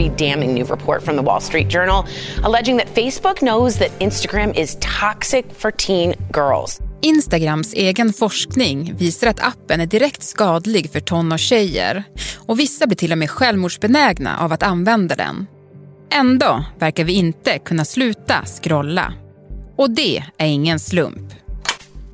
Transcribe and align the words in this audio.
pretty 0.00 0.30
damning 0.30 0.54
new 0.54 0.64
report 0.64 1.02
from 1.02 1.16
the 1.16 1.22
Wall 1.22 1.40
Street 1.40 1.72
Journal 1.72 2.04
alleging 2.44 2.78
that 2.78 2.94
Facebook 2.94 3.40
knows 3.40 3.78
that 3.78 3.90
Instagram 3.98 4.58
is 4.58 4.76
toxic 4.80 5.44
for 5.52 5.70
teen 5.70 6.14
girls. 6.32 6.80
Instagrams 7.02 7.74
egen 7.74 8.12
forskning 8.12 8.94
visar 8.96 9.26
att 9.26 9.40
appen 9.40 9.80
är 9.80 9.86
direkt 9.86 10.22
skadlig 10.22 10.90
för 10.92 11.00
tonårstjejer 11.00 12.04
och 12.46 12.58
vissa 12.58 12.86
blir 12.86 12.96
till 12.96 13.12
och 13.12 13.18
med 13.18 13.30
självmordsbenägna 13.30 14.38
av 14.38 14.52
att 14.52 14.62
använda 14.62 15.16
den. 15.16 15.46
Ändå 16.12 16.64
verkar 16.78 17.04
vi 17.04 17.12
inte 17.12 17.58
kunna 17.58 17.84
sluta 17.84 18.44
scrolla. 18.62 19.12
Och 19.76 19.90
det 19.90 20.24
är 20.38 20.46
ingen 20.46 20.78
slump. 20.78 21.32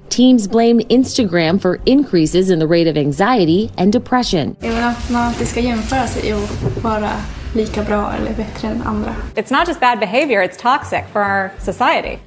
Teens 0.09 0.51
blame 0.51 0.83
Instagram 0.89 1.59
for 1.59 1.79
increases 1.85 2.51
in 2.51 2.61
the 2.61 2.67
rate 2.67 2.91
of 2.91 2.97
anxiety 2.97 3.71
and 3.77 3.93
depression. 3.93 4.57
Jag 4.61 4.69
vill 4.69 4.85
att 4.85 5.11
man 5.11 5.23
alltid 5.23 5.49
ska 5.49 5.61
jämföra 5.61 6.07
sig 6.07 6.35
och 6.35 6.83
vara 6.83 7.11
lika 7.57 7.83
bra 7.83 8.13
eller 8.13 8.35
bättre 8.35 8.69
än 8.69 8.83
andra. 8.83 9.15
It's 9.35 9.59
not 9.59 9.69
just 9.69 9.81
bad 9.81 9.99
behavior, 9.99 10.43
it's 10.43 10.63
toxic 10.63 11.01
for 11.13 11.21
our 11.21 11.51
society. 11.59 12.19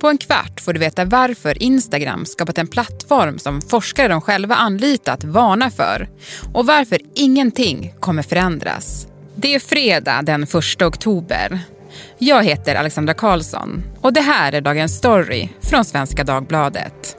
På 0.00 0.08
en 0.08 0.18
kvart 0.18 0.60
får 0.60 0.72
du 0.72 0.80
veta 0.80 1.04
varför 1.04 1.62
Instagram 1.62 2.26
skapat 2.26 2.58
en 2.58 2.66
plattform 2.66 3.38
som 3.38 3.60
forskare 3.60 4.08
de 4.08 4.20
själva 4.20 4.54
anlitat 4.54 5.24
varnar 5.24 5.70
för 5.70 6.08
och 6.54 6.66
varför 6.66 6.98
ingenting 7.14 7.94
kommer 8.00 8.22
förändras. 8.22 9.06
Det 9.34 9.54
är 9.54 9.60
fredag 9.60 10.22
den 10.22 10.42
1 10.42 10.82
oktober. 10.82 11.60
Jag 12.18 12.44
heter 12.44 12.74
Alexandra 12.74 13.14
Karlsson 13.14 13.82
och 14.00 14.12
det 14.12 14.20
här 14.20 14.52
är 14.52 14.60
dagens 14.60 14.96
story 14.96 15.48
från 15.60 15.84
Svenska 15.84 16.24
Dagbladet. 16.24 17.16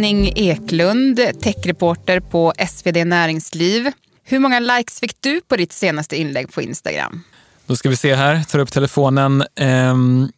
Henning 0.00 0.32
Eklund, 0.36 1.20
techreporter 1.40 2.20
på 2.20 2.52
SvD 2.68 3.04
Näringsliv. 3.04 3.92
Hur 4.24 4.38
många 4.38 4.60
likes 4.60 5.00
fick 5.00 5.16
du 5.20 5.40
på 5.40 5.56
ditt 5.56 5.72
senaste 5.72 6.16
inlägg 6.16 6.52
på 6.52 6.62
Instagram? 6.62 7.22
Då 7.66 7.76
ska 7.76 7.88
vi 7.88 7.96
se 7.96 8.14
här, 8.14 8.42
tar 8.42 8.58
upp 8.58 8.72
telefonen. 8.72 9.44
Ehm, 9.56 10.28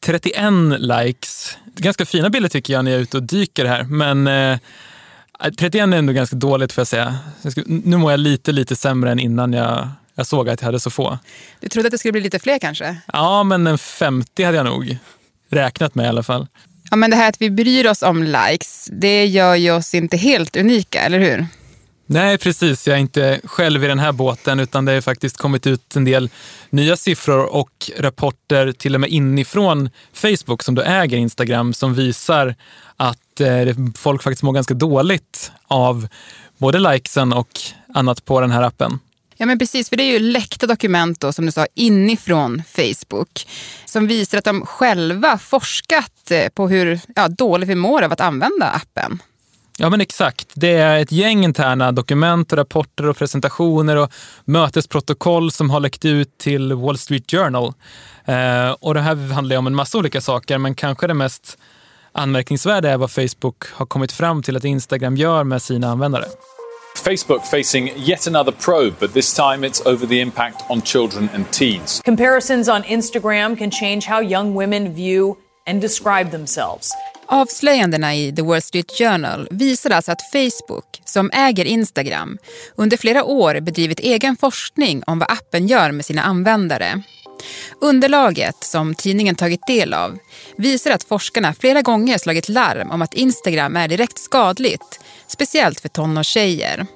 31 0.00 0.52
likes. 0.78 1.56
Ganska 1.76 2.06
fina 2.06 2.30
bilder 2.30 2.48
tycker 2.48 2.72
jag 2.72 2.84
när 2.84 2.90
jag 2.90 2.98
är 2.98 3.02
ute 3.02 3.16
och 3.16 3.22
dyker 3.22 3.64
här. 3.64 3.84
Men 3.84 4.26
eh, 4.26 4.58
31 5.58 5.74
är 5.74 5.92
ändå 5.92 6.12
ganska 6.12 6.36
dåligt 6.36 6.72
får 6.72 6.80
jag 6.80 6.88
säga. 6.88 7.18
Nu 7.66 7.96
mår 7.96 8.10
jag 8.10 8.20
lite, 8.20 8.52
lite 8.52 8.76
sämre 8.76 9.12
än 9.12 9.18
innan 9.18 9.52
jag, 9.52 9.88
jag 10.14 10.26
såg 10.26 10.48
att 10.48 10.60
jag 10.60 10.66
hade 10.66 10.80
så 10.80 10.90
få. 10.90 11.18
Du 11.60 11.68
trodde 11.68 11.86
att 11.86 11.92
det 11.92 11.98
skulle 11.98 12.12
bli 12.12 12.20
lite 12.20 12.38
fler 12.38 12.58
kanske? 12.58 12.96
Ja, 13.12 13.42
men 13.42 13.66
en 13.66 13.78
50 13.78 14.44
hade 14.44 14.56
jag 14.56 14.66
nog 14.66 14.98
räknat 15.48 15.94
med 15.94 16.04
i 16.04 16.08
alla 16.08 16.22
fall. 16.22 16.46
Ja, 16.90 16.96
men 16.96 17.10
det 17.10 17.16
här 17.16 17.28
att 17.28 17.42
vi 17.42 17.50
bryr 17.50 17.86
oss 17.86 18.02
om 18.02 18.22
likes, 18.22 18.88
det 18.92 19.26
gör 19.26 19.54
ju 19.54 19.70
oss 19.70 19.94
inte 19.94 20.16
helt 20.16 20.56
unika, 20.56 21.00
eller 21.00 21.18
hur? 21.18 21.46
Nej, 22.10 22.38
precis. 22.38 22.86
Jag 22.86 22.96
är 22.96 23.00
inte 23.00 23.40
själv 23.44 23.84
i 23.84 23.86
den 23.86 23.98
här 23.98 24.12
båten 24.12 24.60
utan 24.60 24.84
det 24.84 24.92
har 24.92 25.00
faktiskt 25.00 25.36
kommit 25.36 25.66
ut 25.66 25.96
en 25.96 26.04
del 26.04 26.30
nya 26.70 26.96
siffror 26.96 27.54
och 27.54 27.90
rapporter 27.98 28.72
till 28.72 28.94
och 28.94 29.00
med 29.00 29.10
inifrån 29.10 29.90
Facebook 30.12 30.62
som 30.62 30.74
då 30.74 30.82
äger 30.82 31.16
Instagram 31.16 31.72
som 31.72 31.94
visar 31.94 32.54
att 32.96 33.40
eh, 33.40 33.76
folk 33.96 34.22
faktiskt 34.22 34.42
mår 34.42 34.52
ganska 34.52 34.74
dåligt 34.74 35.52
av 35.66 36.08
både 36.58 36.78
likesen 36.78 37.32
och 37.32 37.48
annat 37.94 38.24
på 38.24 38.40
den 38.40 38.50
här 38.50 38.62
appen. 38.62 38.98
Ja 39.40 39.46
men 39.46 39.58
precis, 39.58 39.88
för 39.88 39.96
det 39.96 40.02
är 40.02 40.12
ju 40.12 40.18
läckta 40.18 40.66
dokument 40.66 41.20
då, 41.20 41.32
som 41.32 41.46
du 41.46 41.52
sa 41.52 41.66
inifrån 41.74 42.62
Facebook 42.66 43.46
som 43.84 44.06
visar 44.06 44.38
att 44.38 44.44
de 44.44 44.66
själva 44.66 45.38
forskat 45.38 46.30
eh, 46.30 46.48
på 46.48 46.68
hur 46.68 47.00
ja, 47.16 47.28
dåligt 47.28 47.68
vi 47.68 47.74
mår 47.74 48.02
av 48.02 48.12
att 48.12 48.20
använda 48.20 48.66
appen. 48.66 49.18
Ja 49.78 49.90
men 49.90 50.00
exakt. 50.00 50.48
Det 50.54 50.72
är 50.72 50.98
ett 50.98 51.12
gäng 51.12 51.44
interna 51.44 51.92
dokument, 51.92 52.52
och 52.52 52.58
rapporter 52.58 53.06
och 53.06 53.16
presentationer 53.16 53.96
och 53.96 54.12
mötesprotokoll 54.44 55.52
som 55.52 55.70
har 55.70 55.80
läckt 55.80 56.04
ut 56.04 56.38
till 56.38 56.72
Wall 56.72 56.98
Street 56.98 57.30
Journal. 57.30 57.72
Eh, 58.24 58.70
och 58.80 58.94
det 58.94 59.00
här 59.00 59.32
handlar 59.32 59.54
ju 59.54 59.58
om 59.58 59.66
en 59.66 59.74
massa 59.74 59.98
olika 59.98 60.20
saker, 60.20 60.58
men 60.58 60.74
kanske 60.74 61.06
det 61.06 61.14
mest 61.14 61.58
anmärkningsvärda 62.12 62.90
är 62.90 62.96
vad 62.96 63.10
Facebook 63.10 63.64
har 63.72 63.86
kommit 63.86 64.12
fram 64.12 64.42
till 64.42 64.56
att 64.56 64.64
Instagram 64.64 65.16
gör 65.16 65.44
med 65.44 65.62
sina 65.62 65.90
användare. 65.90 66.24
Facebook 67.00 67.46
facing 67.50 67.90
yet 67.96 68.26
another 68.26 68.52
probe, 68.52 68.94
but 69.00 69.12
this 69.12 69.36
time 69.36 69.66
it's 69.66 69.86
over 69.86 70.06
the 70.06 70.20
impact 70.20 70.64
on 70.70 70.82
children 70.82 71.28
and 71.34 71.50
teens. 71.52 72.00
Comparisons 72.04 72.68
on 72.68 72.82
Instagram 72.82 73.56
can 73.58 73.70
change 73.70 74.06
how 74.06 74.22
young 74.22 74.54
women 74.54 74.94
view 74.94 75.36
and 75.66 75.80
describe 75.80 76.30
themselves. 76.30 76.94
Avslöjandena 77.30 78.14
i 78.14 78.32
The 78.32 78.42
Wall 78.42 78.62
Street 78.62 78.98
Journal 78.98 79.48
visar 79.50 79.90
alltså 79.90 80.12
att 80.12 80.22
Facebook, 80.32 81.00
som 81.04 81.30
äger 81.32 81.64
Instagram, 81.64 82.38
under 82.76 82.96
flera 82.96 83.24
år 83.24 83.60
bedrivit 83.60 84.00
egen 84.00 84.36
forskning 84.36 85.02
om 85.06 85.18
vad 85.18 85.30
appen 85.30 85.66
gör 85.66 85.92
med 85.92 86.04
sina 86.04 86.22
användare. 86.22 87.02
Underlaget, 87.80 88.64
som 88.64 88.94
tidningen 88.94 89.34
tagit 89.34 89.66
del 89.66 89.94
av, 89.94 90.18
visar 90.56 90.90
att 90.90 91.04
forskarna 91.04 91.54
flera 91.54 91.82
gånger 91.82 92.18
slagit 92.18 92.48
larm 92.48 92.90
om 92.90 93.02
att 93.02 93.14
Instagram 93.14 93.76
är 93.76 93.88
direkt 93.88 94.18
skadligt, 94.18 95.00
speciellt 95.26 95.80
för 95.80 95.88
tonårstjejer. 95.88 96.86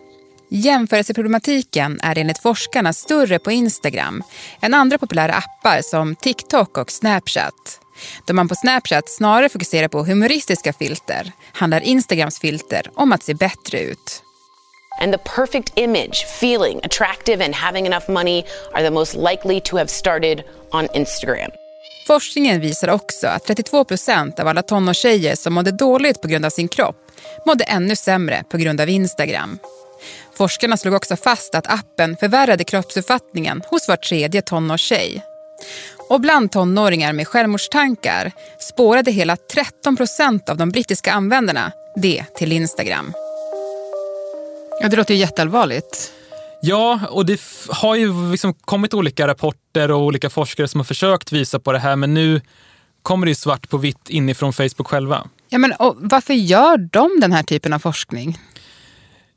Jämförelseproblematiken 0.49 2.01
är 2.03 2.19
enligt 2.19 2.43
forskarna 2.43 2.93
större 2.93 3.39
på 3.39 3.53
Instagram 3.53 4.23
än 4.61 4.75
andra 4.75 4.99
populära 4.99 5.35
appar 5.35 5.81
som 5.83 6.17
TikTok 6.17 6.79
och 6.79 6.91
Snapchat. 6.91 7.81
Då 8.27 8.35
man 8.35 8.49
på 8.49 8.55
Snapchat 8.55 9.09
snarare 9.09 9.49
fokuserar 9.49 9.89
på 9.89 10.05
humoristiska 10.05 10.73
filter 10.73 11.33
handlar 11.53 11.81
Instagrams 11.81 12.39
filter 12.41 12.91
om 12.95 13.13
att 13.13 13.23
se 13.23 13.35
bättre 13.35 13.81
ut. 13.81 14.23
And 15.01 15.13
the 15.13 15.19
perfect 15.37 15.73
image, 15.77 16.25
feeling 16.41 16.81
attractive 16.85 17.45
and 17.45 17.55
having 17.55 17.87
enough 17.87 18.09
money 18.09 18.45
are 18.73 18.83
the 18.83 18.91
most 18.91 19.15
likely 19.15 19.61
to 19.61 19.77
have 19.77 19.89
started 19.89 20.45
on 20.71 20.89
Instagram. 20.95 21.51
Forskningen 22.07 22.61
visar 22.61 22.89
också 22.89 23.27
att 23.27 23.45
32 23.45 23.85
procent 23.85 24.41
av 24.41 24.49
alla 24.49 24.63
tonårstjejer 24.63 25.37
som 25.37 25.55
mådde 25.55 25.71
dåligt 25.71 26.21
på 26.21 26.29
grund 26.29 26.45
av 26.47 26.51
sin 26.51 26.69
kropp 26.69 26.97
mådde 27.47 27.65
ännu 27.65 27.97
sämre 27.97 28.45
på 28.51 28.59
grund 28.59 28.81
av 28.81 28.89
Instagram. 28.89 29.59
Forskarna 30.35 30.77
slog 30.77 30.95
också 30.95 31.17
fast 31.17 31.55
att 31.55 31.67
appen 31.67 32.17
förvärrade 32.17 32.65
kroppsuppfattningen 32.65 33.63
hos 33.67 33.89
var 33.89 33.97
tredje 33.97 34.43
tonårstjej. 34.43 35.23
Och 36.09 36.21
bland 36.21 36.53
tonåringar 36.53 37.13
med 37.13 37.29
självmordstankar 37.29 38.33
spårade 38.59 39.11
hela 39.11 39.37
13 39.37 39.97
procent 39.97 40.49
av 40.49 40.57
de 40.57 40.71
brittiska 40.71 41.13
användarna 41.13 41.73
det 41.97 42.25
till 42.35 42.53
Instagram. 42.53 43.13
Ja, 44.83 44.89
det 44.89 44.97
låter 44.97 45.15
ju 45.15 45.21
jätteallvarligt. 45.21 46.13
Ja, 46.63 47.01
och 47.11 47.27
det 47.27 47.41
har 47.69 47.97
ju 47.97 48.31
liksom 48.31 48.55
kommit 48.55 48.95
olika 48.95 49.27
rapporter 49.27 49.91
och 49.91 50.01
olika 50.01 50.31
forskare 50.31 50.69
som 50.69 50.81
har 50.81 50.85
försökt 50.85 51.33
visa 51.33 51.59
på 51.59 51.73
det 51.73 51.79
här, 51.79 51.97
men 51.97 52.15
nu 52.15 52.41
kommer 53.03 53.27
det 53.27 53.35
svart 53.35 53.69
på 53.69 53.77
vitt 53.77 54.09
inifrån 54.11 54.53
Facebook 54.53 54.87
själva. 54.87 55.27
Ja, 55.49 55.59
men 55.59 55.73
varför 55.97 56.35
gör 56.35 56.77
de 56.77 57.21
den 57.21 57.33
här 57.33 57.43
typen 57.43 57.73
av 57.73 57.79
forskning? 57.79 58.39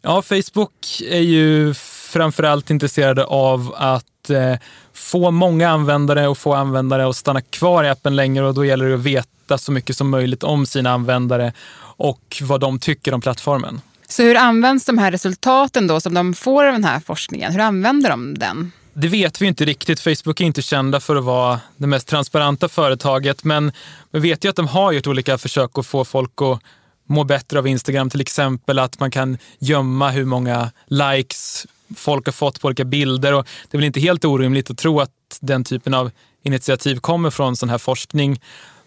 Ja, 0.02 0.22
Facebook 0.22 1.02
är 1.10 1.22
ju 1.22 1.74
framförallt 1.74 2.70
intresserade 2.70 3.26
av 3.26 3.74
att 3.78 4.30
eh, 4.30 4.56
få 4.94 5.32
många 5.32 5.70
användare 5.70 6.28
och 6.28 6.38
få 6.38 6.54
användare 6.54 7.10
att 7.10 7.16
stanna 7.16 7.42
kvar 7.42 7.84
i 7.84 7.90
appen 7.90 8.16
längre 8.16 8.46
och 8.46 8.54
då 8.54 8.66
gäller 8.66 8.86
det 8.86 8.96
att 8.96 9.00
veta 9.00 9.58
så 9.58 9.72
mycket 9.72 9.98
som 9.98 10.10
möjligt 10.10 10.44
om 10.44 10.66
sina 10.66 10.92
användare 10.92 11.54
och 11.98 12.42
vad 12.42 12.60
de 12.60 12.80
tycker 12.80 13.14
om 13.14 13.22
plattformen. 13.22 13.82
Så 14.08 14.24
hur 14.24 14.36
används 14.36 14.86
de 14.86 14.98
här 14.98 15.12
resultaten 15.12 15.88
då 15.88 16.00
som 16.00 16.14
de 16.14 16.34
får 16.34 16.66
av 16.66 16.74
den 16.74 16.84
här 16.84 17.00
forskningen? 17.00 17.52
Hur 17.52 17.60
använder 17.60 18.10
de 18.10 18.38
den? 18.38 18.72
Det 18.94 19.08
vet 19.08 19.42
vi 19.42 19.46
inte 19.46 19.66
riktigt. 19.66 20.00
Facebook 20.00 20.42
är 20.42 20.46
inte 20.46 20.62
kända 20.62 21.00
för 21.00 21.16
att 21.16 21.24
vara 21.24 21.60
det 21.78 21.88
mest 21.88 22.08
transparenta 22.08 22.70
företaget, 22.70 23.44
men 23.44 23.72
vi 24.12 24.20
vet 24.20 24.46
ju 24.46 24.50
att 24.50 24.56
de 24.56 24.68
har 24.68 24.92
gjort 24.92 25.08
olika 25.08 25.38
försök 25.38 25.78
att 25.78 25.85
få 25.85 26.06
folk 26.06 26.41
att 26.41 26.59
må 27.08 27.24
bättre 27.24 27.59
av 27.59 27.68
Instagram. 27.68 28.09
Till 28.09 28.22
exempel 28.22 28.79
att 28.79 29.00
man 29.00 29.12
kan 29.12 29.38
gömma 29.59 30.09
hur 30.09 30.26
många 30.26 30.72
likes 30.88 31.68
folk 31.96 32.26
har 32.26 32.34
fått 32.34 32.62
på 32.62 32.68
olika 32.68 32.85
bilder. 32.85 33.34
Och 33.34 33.47
det 33.72 33.76
är 33.76 33.78
väl 33.78 33.85
inte 33.85 34.00
helt 34.00 34.26
orimligt 34.26 34.70
att 34.70 34.78
tro 34.78 35.00
att 35.00 35.12
den 35.41 35.64
typen 35.64 35.94
av 35.94 36.12
initiativ 36.44 37.00
kommer 37.00 37.29
från 37.29 37.56
sån 37.56 37.70
här 37.70 37.78
forskning. 37.78 38.41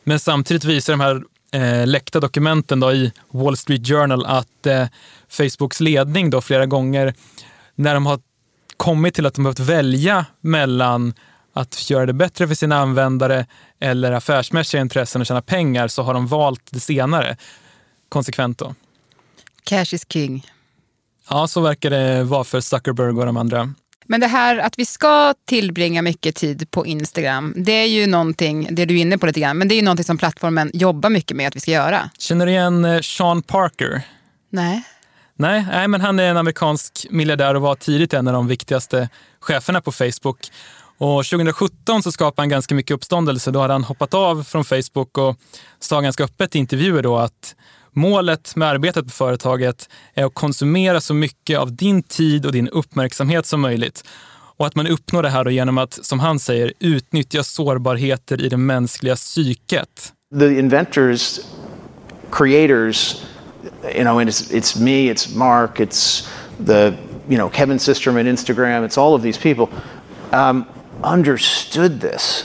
Men 0.05 0.21
samtidigt 0.21 0.65
visar 0.65 0.93
de 0.93 1.01
här 1.01 1.23
eh, 1.53 1.87
läckta 1.87 2.21
dokumenten 2.21 2.81
då 2.81 2.93
i 2.93 3.13
Wall 3.31 3.57
Street 3.57 3.89
Journal 3.89 4.27
att 4.27 4.67
eh, 4.67 4.87
Facebooks 5.29 5.81
ledning 5.81 6.31
då 6.31 6.41
flera 6.41 6.67
gånger 6.67 7.15
när 7.75 7.95
de 7.95 8.07
har 8.07 8.21
kommit 8.77 9.15
till 9.15 9.27
att 9.27 9.35
de 9.35 9.43
behövt 9.45 9.59
välja 9.59 10.27
mellan 10.41 11.15
att 11.53 11.91
göra 11.91 12.07
det 12.07 12.13
bättre 12.13 12.49
för 12.49 12.55
sina 12.55 12.79
användare 12.79 13.47
eller 13.81 14.13
affärsmässiga 14.13 14.81
intressen 14.81 15.21
och 15.21 15.27
tjäna 15.27 15.43
pengar 15.43 15.89
så 15.89 16.03
har 16.03 16.15
de 16.15 16.27
valt 16.27 16.63
det 16.71 16.81
senare 16.81 17.37
konsekvent. 18.09 18.59
Då. 18.59 18.75
Cash 19.65 19.95
is 19.95 20.07
king. 20.09 20.47
Ja, 21.31 21.49
så 21.49 21.61
verkar 21.61 21.91
det 21.91 22.25
vara 22.25 22.45
för 22.45 22.61
Zuckerberg 22.61 23.09
och 23.09 23.27
de 23.27 23.37
andra. 23.37 23.75
Men 24.11 24.21
det 24.21 24.27
här 24.27 24.59
att 24.59 24.79
vi 24.79 24.87
ska 24.87 25.35
tillbringa 25.47 26.03
mycket 26.03 26.35
tid 26.35 26.71
på 26.71 26.87
Instagram, 26.87 27.55
det 27.57 27.73
är 27.73 27.87
ju 27.87 28.07
någonting, 28.07 28.69
det 28.71 28.83
är 28.83 28.87
du 28.87 28.99
är 28.99 29.01
inne 29.01 29.19
på 29.19 29.27
lite 29.27 29.41
grann, 29.41 29.59
men 29.59 29.69
det 29.69 29.75
är 29.75 29.77
ju 29.77 29.83
någonting 29.83 30.05
som 30.05 30.19
plattformen 30.19 30.71
jobbar 30.75 31.11
mycket 31.11 31.37
med 31.37 31.49
att 31.49 31.57
vi 31.57 31.61
ska 31.61 31.71
göra. 31.71 32.11
Känner 32.19 32.47
du 32.47 32.53
igen 32.53 32.85
eh, 32.85 33.01
Sean 33.01 33.43
Parker? 33.43 34.03
Nej. 34.51 34.83
Nej, 35.37 35.67
nej, 35.71 35.89
men 35.89 36.01
han 36.01 36.19
är 36.19 36.31
en 36.31 36.37
amerikansk 36.37 37.07
miljardär 37.11 37.55
och 37.55 37.63
var 37.63 37.75
tidigt 37.75 38.15
en 38.15 38.29
av 38.29 38.33
de 38.33 38.47
viktigaste 38.47 39.09
cheferna 39.41 39.81
på 39.81 39.93
Facebook. 39.93 40.51
Och 40.99 41.25
2017 41.25 42.03
så 42.03 42.13
skapade 42.13 42.43
han 42.43 42.49
ganska 42.49 42.75
mycket 42.75 42.95
uppståndelse. 42.95 43.51
Då 43.51 43.61
hade 43.61 43.75
han 43.75 43.85
hoppat 43.85 44.15
av 44.15 44.43
från 44.45 44.65
Facebook 44.65 45.19
och 45.19 45.37
sa 45.81 46.01
ganska 46.01 46.25
öppet 46.25 46.57
i 46.57 46.59
intervjuer 46.59 47.03
då 47.03 47.19
att 47.19 47.55
målet 47.99 48.57
med 48.57 48.69
arbetet 48.69 49.05
på 49.05 49.11
företaget 49.11 49.89
är 50.15 50.25
att 50.25 50.35
konsumera 50.35 51.01
så 51.01 51.15
mycket 51.15 51.59
av 51.59 51.77
din 51.77 52.03
tid 52.03 52.47
och 52.47 52.53
din 52.53 52.69
uppmärksamhet 52.69 53.47
som 53.47 53.61
möjligt. 53.61 54.05
Och 54.57 54.67
att 54.67 54.77
man 54.77 54.87
uppnår 54.87 55.23
det 55.23 55.29
här 55.29 55.45
då 55.45 55.51
genom 55.51 55.79
att, 55.79 55.99
som 56.03 56.21
han 56.21 56.39
säger, 56.39 56.73
utnyttja 56.79 57.43
sårbarheter 57.43 58.43
i 58.43 58.49
det 58.49 58.57
mänskliga 58.57 59.17
psyket. 59.17 60.13
The 60.39 60.59
inventors, 60.59 61.41
creators, 62.31 63.23
you 63.95 64.05
know, 64.05 64.19
and 64.19 64.29
it's, 64.29 64.51
it's 64.51 64.81
me, 64.81 65.11
it's 65.11 65.37
Mark, 65.37 65.81
it's 65.81 66.29
the, 66.67 66.95
you 67.29 67.37
know, 67.37 67.49
Kevin 67.49 67.79
Systrom 67.79 68.21
at 68.21 68.27
Instagram, 68.27 68.85
it's 68.85 68.99
all 68.99 69.15
of 69.15 69.23
these 69.23 69.39
people, 69.41 69.69
um, 70.33 70.65
understood 71.03 72.01
this 72.01 72.45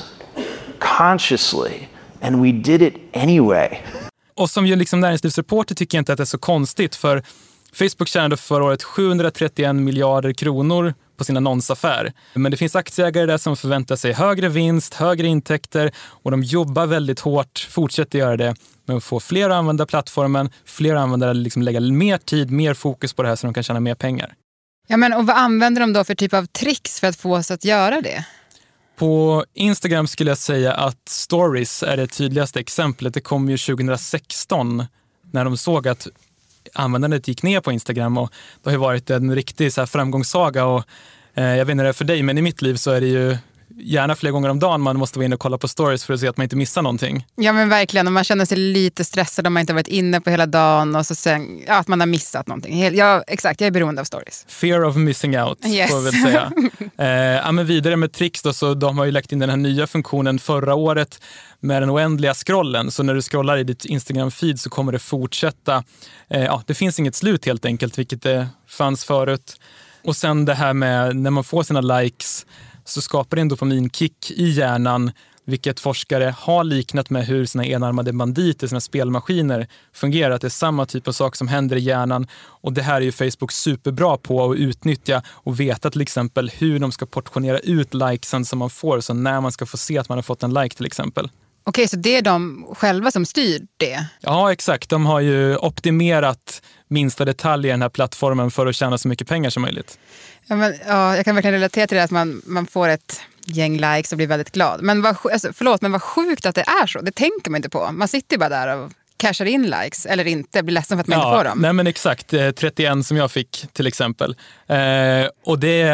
consciously, 0.79 1.89
and 2.21 2.41
we 2.41 2.51
did 2.51 2.81
it 2.81 2.95
anyway. 3.13 3.81
Och 4.35 4.50
som 4.50 4.65
ju 4.65 4.75
liksom 4.75 5.00
näringslivsreporter 5.00 5.75
tycker 5.75 5.97
jag 5.97 6.01
inte 6.01 6.13
att 6.13 6.18
det 6.18 6.24
är 6.24 6.25
så 6.25 6.38
konstigt, 6.38 6.95
för 6.95 7.24
Facebook 7.74 8.07
tjänade 8.07 8.38
förra 8.38 8.63
året 8.63 8.83
731 8.83 9.75
miljarder 9.75 10.33
kronor 10.33 10.94
på 11.18 11.24
sin 11.24 11.38
annonsaffär. 11.38 12.13
Men 12.33 12.51
det 12.51 12.57
finns 12.57 12.75
aktieägare 12.75 13.25
där 13.25 13.38
som 13.38 13.57
förväntar 13.57 13.95
sig 13.95 14.13
högre 14.13 14.50
vinst, 14.50 14.94
högre 14.94 15.27
intäkter 15.27 15.91
och 15.97 16.31
de 16.31 16.44
jobbar 16.44 16.85
väldigt 16.85 17.19
hårt, 17.19 17.68
fortsätter 17.71 18.19
göra 18.19 18.38
det, 18.38 18.56
med 18.85 18.97
att 18.97 19.03
få 19.03 19.19
fler 19.19 19.50
att 19.50 19.56
använda 19.56 19.85
plattformen, 19.85 20.50
fler 20.65 20.95
användare 20.95 21.33
liksom 21.33 21.62
lägga 21.62 21.80
mer 21.80 22.18
tid, 22.18 22.51
mer 22.51 22.74
fokus 22.74 23.13
på 23.13 23.24
det 23.24 23.30
här 23.30 23.35
så 23.35 23.47
de 23.47 23.53
kan 23.53 23.63
tjäna 23.63 23.80
mer 23.80 23.95
pengar. 23.95 24.33
Ja, 24.88 24.97
men 24.97 25.13
och 25.13 25.27
vad 25.27 25.35
använder 25.38 25.81
de 25.81 25.94
då 25.94 26.03
för 26.03 26.15
typ 26.15 26.33
av 26.33 26.45
tricks 26.45 27.00
för 27.00 27.07
att 27.07 27.15
få 27.15 27.35
oss 27.35 27.51
att 27.51 27.65
göra 27.65 28.01
det? 28.01 28.25
På 28.95 29.45
Instagram 29.54 30.07
skulle 30.07 30.31
jag 30.31 30.38
säga 30.38 30.74
att 30.74 31.10
stories 31.10 31.84
är 31.84 31.98
det 31.98 32.07
tydligaste 32.07 32.60
exemplet. 32.60 33.13
Det 33.13 33.22
kom 33.22 33.50
ju 33.50 33.57
2016 33.57 34.86
när 35.31 35.45
de 35.45 35.57
såg 35.57 35.88
att 35.88 36.07
användandet 36.74 37.28
gick 37.28 37.44
ner 37.44 37.62
på 37.62 37.72
Instagram 37.72 38.18
och 38.18 38.34
det 38.63 38.69
har 38.69 38.72
ju 38.72 38.78
varit 38.78 39.10
en 39.10 39.36
riktig 39.36 39.74
så 39.74 39.81
här 39.81 39.86
framgångssaga. 39.86 40.66
Och, 40.66 40.84
eh, 41.34 41.56
jag 41.56 41.66
vet 41.66 41.72
inte 41.72 41.81
hur 41.81 41.84
det 41.84 41.90
är 41.90 41.94
för 41.94 42.06
dig, 42.06 42.24
men 42.24 42.38
i 42.38 42.42
mitt 42.42 42.62
liv 42.62 42.75
så 42.75 42.92
är 42.92 43.01
det 43.01 43.07
ju 43.07 43.38
gärna 43.77 44.15
flera 44.15 44.31
gånger 44.31 44.49
om 44.49 44.59
dagen 44.59 44.81
man 44.81 44.97
måste 44.97 45.19
vara 45.19 45.25
inne 45.25 45.35
och 45.35 45.39
kolla 45.39 45.57
på 45.57 45.67
stories 45.67 46.05
för 46.05 46.13
att 46.13 46.19
se 46.19 46.27
att 46.27 46.37
man 46.37 46.43
inte 46.43 46.55
missar 46.55 46.81
någonting. 46.81 47.27
Ja 47.35 47.53
men 47.53 47.69
verkligen, 47.69 48.07
och 48.07 48.13
man 48.13 48.23
känner 48.23 48.45
sig 48.45 48.57
lite 48.57 49.03
stressad 49.05 49.47
om 49.47 49.53
man 49.53 49.61
inte 49.61 49.73
har 49.73 49.75
varit 49.75 49.87
inne 49.87 50.21
på 50.21 50.29
hela 50.29 50.45
dagen 50.45 50.95
och 50.95 51.05
så 51.05 51.15
sen, 51.15 51.61
ja, 51.67 51.73
att 51.77 51.87
man 51.87 51.99
har 51.99 52.07
missat 52.07 52.47
någonting. 52.47 52.95
Ja, 52.95 53.23
exakt, 53.27 53.61
jag 53.61 53.67
är 53.67 53.71
beroende 53.71 54.01
av 54.01 54.05
stories. 54.05 54.45
Fear 54.47 54.83
of 54.83 54.95
missing 54.95 55.39
out, 55.39 55.65
Yes. 55.65 55.89
får 55.91 55.97
jag 55.97 56.03
väl 56.03 56.13
säga. 56.21 56.51
eh, 56.97 57.41
ja, 57.45 57.51
men 57.51 57.65
vidare 57.65 57.95
med 57.95 58.11
tricks 58.11 58.41
då, 58.41 58.53
så 58.53 58.73
de 58.73 58.97
har 58.97 59.05
ju 59.05 59.11
lagt 59.11 59.31
in 59.31 59.39
den 59.39 59.49
här 59.49 59.57
nya 59.57 59.87
funktionen 59.87 60.39
förra 60.39 60.75
året 60.75 61.19
med 61.59 61.81
den 61.81 61.89
oändliga 61.91 62.33
scrollen. 62.33 62.91
Så 62.91 63.03
när 63.03 63.13
du 63.13 63.21
scrollar 63.21 63.57
i 63.57 63.63
ditt 63.63 63.85
Instagram-feed 63.85 64.55
så 64.55 64.69
kommer 64.69 64.91
det 64.91 64.99
fortsätta. 64.99 65.83
Eh, 66.29 66.43
ja, 66.43 66.63
det 66.67 66.73
finns 66.73 66.99
inget 66.99 67.15
slut 67.15 67.45
helt 67.45 67.65
enkelt, 67.65 67.97
vilket 67.99 68.21
det 68.21 68.47
fanns 68.67 69.05
förut. 69.05 69.55
Och 70.05 70.15
sen 70.15 70.45
det 70.45 70.53
här 70.53 70.73
med 70.73 71.15
när 71.15 71.29
man 71.31 71.43
får 71.43 71.63
sina 71.63 71.81
likes 71.81 72.45
så 72.85 73.01
skapar 73.01 73.35
det 73.38 73.41
en 73.41 73.47
dopaminkick 73.47 74.31
i 74.31 74.50
hjärnan 74.50 75.12
vilket 75.45 75.80
forskare 75.80 76.35
har 76.38 76.63
liknat 76.63 77.09
med 77.09 77.25
hur 77.25 77.45
sina 77.45 77.65
enarmade 77.65 78.13
banditer, 78.13 78.68
sina 78.68 78.81
spelmaskiner, 78.81 79.68
fungerar. 79.94 80.31
Att 80.31 80.41
det 80.41 80.47
är 80.47 80.50
samma 80.50 80.85
typ 80.85 81.07
av 81.07 81.12
sak 81.12 81.35
som 81.35 81.47
händer 81.47 81.75
i 81.75 81.80
hjärnan. 81.80 82.27
Och 82.33 82.74
det 82.74 82.81
här 82.81 82.95
är 82.95 83.01
ju 83.01 83.12
Facebook 83.12 83.51
superbra 83.51 84.18
på 84.18 84.51
att 84.51 84.57
utnyttja 84.57 85.24
och 85.27 85.59
veta 85.59 85.91
till 85.91 86.01
exempel 86.01 86.50
hur 86.50 86.80
de 86.80 86.91
ska 86.91 87.06
portionera 87.06 87.59
ut 87.59 87.94
likesen 87.94 88.45
som 88.45 88.59
man 88.59 88.69
får. 88.69 89.00
Så 89.00 89.13
när 89.13 89.41
man 89.41 89.51
ska 89.51 89.65
få 89.65 89.77
se 89.77 89.97
att 89.97 90.09
man 90.09 90.18
har 90.18 90.24
fått 90.24 90.44
en 90.44 90.53
like 90.53 90.75
till 90.75 90.85
exempel. 90.85 91.30
Okej, 91.63 91.88
så 91.88 91.95
det 91.95 92.18
är 92.18 92.21
de 92.21 92.65
själva 92.75 93.12
som 93.12 93.25
styr 93.25 93.62
det? 93.77 94.06
Ja, 94.21 94.51
exakt. 94.51 94.89
De 94.89 95.06
har 95.06 95.19
ju 95.19 95.57
optimerat 95.57 96.62
minsta 96.88 97.25
detalj 97.25 97.68
i 97.68 97.71
den 97.71 97.81
här 97.81 97.89
plattformen 97.89 98.51
för 98.51 98.65
att 98.68 98.75
tjäna 98.75 98.98
så 98.98 99.07
mycket 99.07 99.27
pengar 99.27 99.50
som 99.50 99.62
möjligt. 99.62 100.00
Ja, 100.48 100.56
men, 100.56 100.74
ja, 100.88 101.15
jag 101.15 101.25
kan 101.25 101.36
verkligen 101.36 101.54
relatera 101.54 101.88
till 101.88 101.98
det 101.98 102.04
att 102.04 102.12
man, 102.12 102.42
man 102.45 102.65
får 102.65 102.88
ett 102.88 103.21
gäng 103.45 103.77
likes 103.77 104.12
och 104.12 104.18
blir 104.18 104.27
väldigt 104.27 104.51
glad. 104.51 104.81
Men 104.81 105.01
vad, 105.01 105.18
alltså, 105.31 105.54
förlåt, 105.54 105.81
men 105.81 105.92
vad 105.92 106.01
sjukt 106.01 106.45
att 106.45 106.56
det 106.56 106.65
är 106.83 106.88
så. 106.88 107.01
Det 107.01 107.12
tänker 107.12 107.51
man 107.51 107.56
inte 107.56 107.69
på. 107.69 107.92
Man 107.92 108.07
sitter 108.07 108.36
ju 108.36 108.39
bara 108.39 108.50
där 108.50 108.77
och 108.77 108.92
cashar 109.18 109.45
in 109.45 109.63
likes, 109.63 110.06
eller 110.06 110.27
inte, 110.27 110.63
blir 110.63 110.74
ledsen 110.74 110.98
för 110.98 111.01
att 111.01 111.07
man 111.07 111.19
inte 111.19 111.38
får 111.38 111.44
dem. 111.44 111.59
Nej 111.59 111.74
men 111.74 111.88
exakt, 111.88 112.33
Eh, 112.33 112.51
31 112.51 113.06
som 113.06 113.18
jag 113.18 113.31
fick 113.31 113.66
till 113.74 113.88
exempel. 113.88 114.36
Eh, 114.68 114.77
och 115.45 115.59
det, 115.59 115.86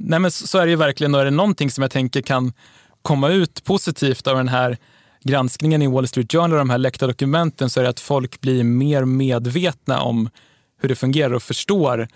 nej 0.00 0.18
men 0.18 0.30
så 0.30 0.46
så 0.46 0.58
är 0.58 0.64
det 0.64 0.70
ju 0.70 0.76
verkligen, 0.76 1.14
och 1.14 1.20
är 1.20 1.24
det 1.24 1.30
någonting 1.30 1.70
som 1.70 1.82
jag 1.82 1.90
tänker 1.90 2.22
kan 2.22 2.52
komma 3.02 3.28
ut 3.28 3.64
positivt 3.64 4.26
av 4.26 4.36
den 4.36 4.48
här 4.48 4.78
granskningen 5.24 5.82
i 5.82 5.86
Wall 5.86 6.08
Street 6.08 6.32
Journal 6.32 6.52
och 6.52 6.58
de 6.58 6.70
här 6.70 6.78
läckta 6.78 7.06
dokumenten 7.06 7.70
så 7.70 7.80
är 7.80 7.84
det 7.84 7.90
att 7.90 8.00
folk 8.00 8.40
blir 8.40 8.64
mer 8.64 9.04
medvetna 9.04 10.02
om 10.02 10.30
hur 10.80 10.88
det 10.88 10.94
fungerar 10.94 11.32
och 11.32 11.42
förstår 11.42 12.08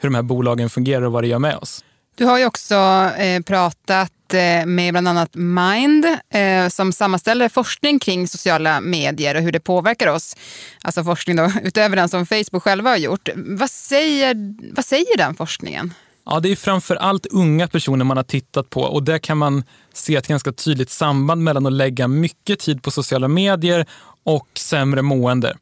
hur 0.00 0.08
de 0.08 0.14
här 0.14 0.22
bolagen 0.22 0.70
fungerar 0.70 1.02
och 1.02 1.12
vad 1.12 1.24
det 1.24 1.28
gör 1.28 1.38
med 1.38 1.56
oss. 1.56 1.84
Du 2.16 2.24
har 2.24 2.38
ju 2.38 2.46
också 2.46 2.74
eh, 3.18 3.42
pratat 3.42 4.34
eh, 4.34 4.66
med 4.66 4.94
bland 4.94 5.08
annat 5.08 5.34
Mind 5.34 6.06
eh, 6.30 6.68
som 6.68 6.92
sammanställer 6.92 7.48
forskning 7.48 7.98
kring 7.98 8.28
sociala 8.28 8.80
medier 8.80 9.34
och 9.34 9.42
hur 9.42 9.52
det 9.52 9.60
påverkar 9.60 10.06
oss. 10.06 10.36
Alltså 10.82 11.04
forskning 11.04 11.36
då, 11.36 11.52
utöver 11.62 11.96
den 11.96 12.08
som 12.08 12.26
Facebook 12.26 12.62
själva 12.62 12.90
har 12.90 12.96
gjort. 12.96 13.28
Vad 13.34 13.70
säger, 13.70 14.36
vad 14.74 14.84
säger 14.84 15.16
den 15.16 15.34
forskningen? 15.34 15.94
Ja, 16.24 16.40
det 16.40 16.52
är 16.52 16.56
framför 16.56 16.96
allt 16.96 17.26
unga 17.26 17.68
personer 17.68 18.04
man 18.04 18.16
har 18.16 18.24
tittat 18.24 18.70
på 18.70 18.80
och 18.80 19.02
där 19.02 19.18
kan 19.18 19.38
man 19.38 19.64
se 19.92 20.16
ett 20.16 20.26
ganska 20.26 20.52
tydligt 20.52 20.90
samband 20.90 21.42
mellan 21.42 21.66
att 21.66 21.72
lägga 21.72 22.08
mycket 22.08 22.58
tid 22.58 22.82
på 22.82 22.90
sociala 22.90 23.28
medier 23.28 23.86
och 24.24 24.48
sämre 24.54 25.02
mående. 25.02 25.56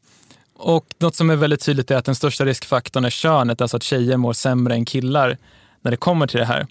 Och 0.55 0.85
något 0.97 1.15
som 1.15 1.29
är 1.29 1.35
väldigt 1.35 1.65
tydligt 1.65 1.91
är 1.91 1.95
att 1.95 2.05
den 2.05 2.15
största 2.15 2.45
riskfaktorn 2.45 3.05
är 3.05 3.09
könet, 3.09 3.61
alltså 3.61 3.77
att 3.77 3.83
tjejer 3.83 4.17
mår 4.17 4.33
sämre 4.33 4.73
än 4.73 4.85
killar 4.85 5.37
när 5.81 5.91
det 5.91 5.97
kommer 5.97 6.27
till 6.27 6.39
det 6.39 6.45
här. 6.45 6.67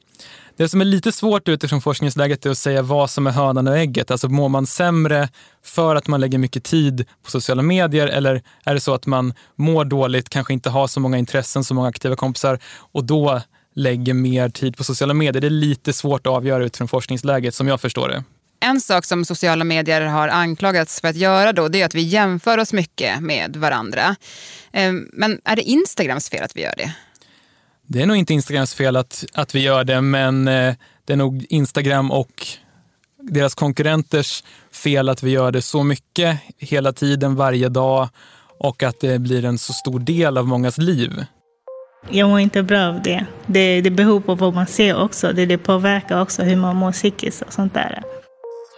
Det 0.56 0.68
som 0.68 0.80
är 0.80 0.84
lite 0.84 1.12
svårt 1.12 1.48
utifrån 1.48 1.80
forskningsläget 1.80 2.46
är 2.46 2.50
att 2.50 2.58
säga 2.58 2.82
vad 2.82 3.10
som 3.10 3.26
är 3.26 3.30
hönan 3.30 3.68
och 3.68 3.78
ägget. 3.78 4.10
Alltså 4.10 4.28
mår 4.28 4.48
man 4.48 4.66
sämre 4.66 5.28
för 5.64 5.96
att 5.96 6.08
man 6.08 6.20
lägger 6.20 6.38
mycket 6.38 6.64
tid 6.64 7.04
på 7.24 7.30
sociala 7.30 7.62
medier 7.62 8.06
eller 8.06 8.42
är 8.64 8.74
det 8.74 8.80
så 8.80 8.94
att 8.94 9.06
man 9.06 9.34
mår 9.56 9.84
dåligt, 9.84 10.28
kanske 10.28 10.52
inte 10.52 10.70
har 10.70 10.86
så 10.86 11.00
många 11.00 11.18
intressen, 11.18 11.64
så 11.64 11.74
många 11.74 11.88
aktiva 11.88 12.16
kompisar 12.16 12.58
och 12.92 13.04
då 13.04 13.40
lägger 13.74 14.14
mer 14.14 14.48
tid 14.48 14.76
på 14.76 14.84
sociala 14.84 15.14
medier? 15.14 15.40
Det 15.40 15.46
är 15.46 15.50
lite 15.50 15.92
svårt 15.92 16.26
att 16.26 16.32
avgöra 16.32 16.64
utifrån 16.64 16.88
forskningsläget 16.88 17.54
som 17.54 17.68
jag 17.68 17.80
förstår 17.80 18.08
det. 18.08 18.24
En 18.60 18.80
sak 18.80 19.04
som 19.04 19.24
sociala 19.24 19.64
medier 19.64 20.00
har 20.00 20.28
anklagats 20.28 21.00
för 21.00 21.08
att 21.08 21.16
göra 21.16 21.52
då, 21.52 21.68
det 21.68 21.80
är 21.80 21.86
att 21.86 21.94
vi 21.94 22.02
jämför 22.02 22.58
oss 22.58 22.72
mycket 22.72 23.20
med 23.20 23.56
varandra. 23.56 24.16
Eh, 24.72 24.92
Men 25.12 25.40
är 25.44 25.56
det 25.56 25.62
Instagrams 25.62 26.30
fel 26.30 26.42
att 26.42 26.56
vi 26.56 26.62
gör 26.62 26.74
det? 26.76 26.92
Det 27.86 28.02
är 28.02 28.06
nog 28.06 28.16
inte 28.16 28.34
Instagrams 28.34 28.74
fel 28.74 28.96
att, 28.96 29.24
att 29.34 29.54
vi 29.54 29.60
gör 29.60 29.84
det, 29.84 30.00
men 30.00 30.48
eh, 30.48 30.74
det 31.04 31.12
är 31.12 31.16
nog 31.16 31.46
Instagram 31.48 32.10
och 32.10 32.46
deras 33.22 33.54
konkurrenters 33.54 34.44
fel 34.72 35.08
att 35.08 35.22
vi 35.22 35.30
gör 35.30 35.52
det 35.52 35.62
så 35.62 35.82
mycket 35.82 36.38
hela 36.58 36.92
tiden, 36.92 37.34
varje 37.36 37.68
dag 37.68 38.08
och 38.58 38.82
att 38.82 39.00
det 39.00 39.18
blir 39.18 39.44
en 39.44 39.58
så 39.58 39.72
stor 39.72 40.00
del 40.00 40.38
av 40.38 40.46
mångas 40.46 40.78
liv. 40.78 41.24
Jag 42.08 42.28
mår 42.28 42.40
inte 42.40 42.62
bra 42.62 42.86
av 42.88 43.02
det. 43.02 43.26
Det, 43.46 43.80
det 43.80 43.90
beror 43.90 44.20
på 44.20 44.34
vad 44.34 44.54
man 44.54 44.66
ser 44.66 45.02
också. 45.02 45.32
Det, 45.32 45.46
det 45.46 45.58
påverkar 45.58 46.22
också 46.22 46.42
hur 46.42 46.56
man 46.56 46.76
mår 46.76 46.92
psykiskt 46.92 47.42
och 47.42 47.52
sånt 47.52 47.74
där. 47.74 48.02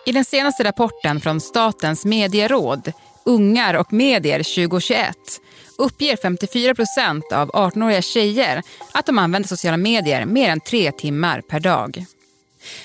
I 0.06 0.12
den 0.12 0.24
senaste 0.24 0.64
rapporten 0.64 1.20
från 1.20 1.40
Statens 1.40 2.04
medieråd, 2.04 2.92
Ungar 3.24 3.74
och 3.74 3.92
medier 3.92 4.38
2021, 4.38 5.16
uppger 5.78 6.16
54 6.16 6.74
procent 6.74 7.32
av 7.32 7.50
18-åriga 7.50 8.02
tjejer 8.02 8.62
att 8.92 9.06
de 9.06 9.18
använder 9.18 9.48
sociala 9.48 9.76
medier 9.76 10.24
mer 10.24 10.48
än 10.48 10.60
tre 10.60 10.92
timmar 10.92 11.40
per 11.40 11.60
dag. 11.60 12.04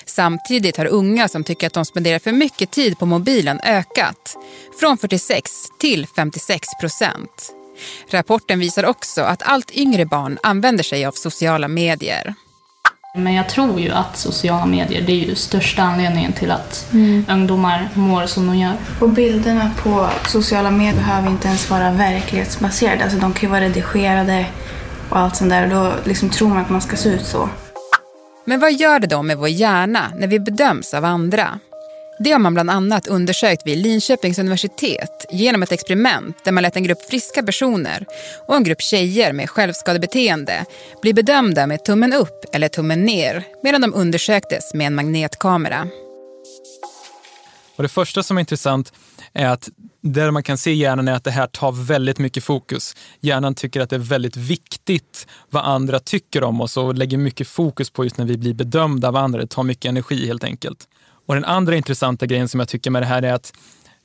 Samtidigt 0.04 0.76
har 0.76 0.86
unga 0.86 1.28
som 1.28 1.44
tycker 1.44 1.66
att 1.66 1.72
de 1.72 1.84
spenderar 1.84 2.18
för 2.18 2.32
mycket 2.32 2.70
tid 2.70 2.98
på 2.98 3.06
mobilen 3.06 3.60
ökat, 3.60 4.36
från 4.80 4.98
46 4.98 5.50
till 5.80 6.06
56 6.16 6.66
procent. 6.80 7.57
Rapporten 8.10 8.58
visar 8.58 8.84
också 8.84 9.22
att 9.22 9.42
allt 9.42 9.70
yngre 9.70 10.06
barn 10.06 10.38
använder 10.42 10.84
sig 10.84 11.04
av 11.04 11.12
sociala 11.12 11.68
medier. 11.68 12.34
Men 13.16 13.34
jag 13.34 13.48
tror 13.48 13.80
ju 13.80 13.90
att 13.90 14.16
sociala 14.16 14.66
medier 14.66 15.02
det 15.02 15.12
är 15.12 15.26
ju 15.26 15.34
största 15.34 15.82
anledningen 15.82 16.32
till 16.32 16.50
att 16.50 16.86
ungdomar 17.28 17.88
mår 17.94 18.26
som 18.26 18.46
de 18.46 18.58
gör. 18.58 18.76
Och 19.00 19.08
bilderna 19.08 19.70
på 19.82 20.08
sociala 20.28 20.70
medier 20.70 20.94
behöver 20.94 21.30
inte 21.30 21.48
ens 21.48 21.70
vara 21.70 21.90
verklighetsbaserade. 21.90 23.04
Alltså 23.04 23.18
de 23.18 23.32
kan 23.32 23.42
ju 23.42 23.48
vara 23.48 23.60
redigerade 23.60 24.46
och 25.08 25.18
allt 25.18 25.36
sånt 25.36 25.50
där. 25.50 25.62
Och 25.62 25.68
då 25.68 25.92
liksom 26.04 26.30
tror 26.30 26.48
man 26.48 26.58
att 26.58 26.70
man 26.70 26.80
ska 26.80 26.96
se 26.96 27.08
ut 27.08 27.26
så. 27.26 27.48
Men 28.44 28.60
vad 28.60 28.72
gör 28.72 28.98
det 28.98 29.06
då 29.06 29.22
med 29.22 29.38
vår 29.38 29.48
hjärna 29.48 30.12
när 30.16 30.26
vi 30.26 30.40
bedöms 30.40 30.94
av 30.94 31.04
andra? 31.04 31.58
Det 32.18 32.32
har 32.32 32.38
man 32.38 32.54
bland 32.54 32.70
annat 32.70 33.06
undersökt 33.06 33.66
vid 33.66 33.78
Linköpings 33.78 34.38
universitet 34.38 35.26
genom 35.30 35.62
ett 35.62 35.72
experiment 35.72 36.44
där 36.44 36.52
man 36.52 36.62
lät 36.62 36.76
en 36.76 36.82
grupp 36.82 37.10
friska 37.10 37.42
personer 37.42 38.06
och 38.46 38.56
en 38.56 38.64
grupp 38.64 38.82
tjejer 38.82 39.32
med 39.32 39.50
självskadebeteende 39.50 40.64
bli 41.02 41.14
bedömda 41.14 41.66
med 41.66 41.84
tummen 41.84 42.12
upp 42.12 42.44
eller 42.52 42.68
tummen 42.68 43.04
ner 43.04 43.44
medan 43.62 43.80
de 43.80 43.94
undersöktes 43.94 44.74
med 44.74 44.86
en 44.86 44.94
magnetkamera. 44.94 45.88
Och 47.76 47.82
det 47.82 47.88
första 47.88 48.22
som 48.22 48.36
är 48.36 48.40
intressant 48.40 48.92
är 49.32 49.46
att 49.46 49.68
där 50.00 50.30
man 50.30 50.42
kan 50.42 50.58
se 50.58 50.70
i 50.70 50.74
hjärnan 50.74 51.08
är 51.08 51.12
att 51.12 51.24
det 51.24 51.30
här 51.30 51.46
tar 51.46 51.72
väldigt 51.72 52.18
mycket 52.18 52.44
fokus. 52.44 52.96
Hjärnan 53.20 53.54
tycker 53.54 53.80
att 53.80 53.90
det 53.90 53.96
är 53.96 54.00
väldigt 54.00 54.36
viktigt 54.36 55.26
vad 55.50 55.64
andra 55.64 56.00
tycker 56.00 56.44
om 56.44 56.60
oss 56.60 56.76
och 56.76 56.94
lägger 56.94 57.18
mycket 57.18 57.48
fokus 57.48 57.90
på 57.90 58.04
just 58.04 58.18
när 58.18 58.24
vi 58.24 58.36
blir 58.36 58.54
bedömda 58.54 59.08
av 59.08 59.16
andra. 59.16 59.40
Det 59.40 59.46
tar 59.46 59.62
mycket 59.62 59.88
energi 59.88 60.26
helt 60.26 60.44
enkelt. 60.44 60.88
Och 61.28 61.34
den 61.34 61.44
andra 61.44 61.76
intressanta 61.76 62.26
grejen 62.26 62.48
som 62.48 62.60
jag 62.60 62.68
tycker 62.68 62.90
med 62.90 63.02
det 63.02 63.06
här 63.06 63.22
är 63.22 63.32
att 63.32 63.52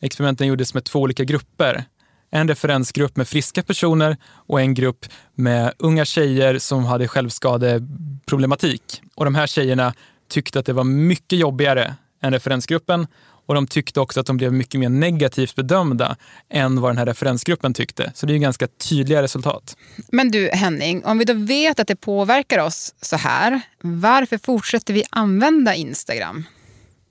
experimenten 0.02 0.48
gjordes 0.48 0.74
med 0.74 0.84
två 0.84 1.00
olika 1.00 1.24
grupper. 1.24 1.84
En 2.32 2.48
referensgrupp 2.48 3.16
med 3.16 3.28
friska 3.28 3.64
personer 3.64 4.18
och 4.26 4.62
en 4.62 4.74
grupp 4.74 5.06
med 5.36 5.74
unga 5.78 6.06
tjejer 6.06 6.60
som 6.60 6.86
hade 6.86 7.08
självskadeproblematik. 7.08 9.02
Och 9.16 9.26
de 9.26 9.36
här 9.36 9.48
tjejerna 9.48 9.94
tyckte 10.30 10.60
att 10.60 10.66
det 10.66 10.74
var 10.74 10.84
mycket 10.84 11.40
jobbigare 11.40 11.96
än 12.22 12.34
referensgruppen 12.34 13.08
och 13.46 13.56
de 13.56 13.68
tyckte 13.68 14.00
också 14.00 14.20
att 14.20 14.26
de 14.26 14.38
blev 14.38 14.54
mycket 14.54 14.80
mer 14.80 14.90
negativt 14.90 15.56
bedömda 15.56 16.16
än 16.50 16.82
vad 16.82 16.90
den 16.92 16.98
här 16.98 17.06
referensgruppen 17.06 17.74
tyckte. 17.74 18.12
Så 18.16 18.26
det 18.26 18.34
är 18.34 18.38
ganska 18.38 18.68
tydliga 18.68 19.22
resultat. 19.22 19.78
Men 20.12 20.32
du 20.32 20.50
Henning, 20.54 21.06
om 21.06 21.18
vi 21.18 21.26
då 21.26 21.34
vet 21.34 21.80
att 21.80 21.88
det 21.88 21.96
påverkar 21.96 22.60
oss 22.60 22.96
så 23.02 23.16
här, 23.16 23.62
varför 23.82 24.38
fortsätter 24.38 24.94
vi 24.94 25.04
använda 25.10 25.76
Instagram? 25.76 26.46